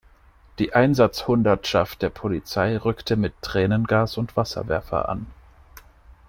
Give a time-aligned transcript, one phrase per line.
[0.57, 5.27] Die Einsatzhundertschaft der Polizei rückte mit Tränengas und Wasserwerfer an.